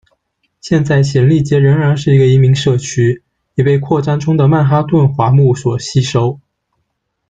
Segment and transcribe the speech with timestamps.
[0.61, 3.21] 现在显利街仍然是一个移民社区，
[3.53, 6.39] 已被扩张中的曼哈顿华埠所吸收。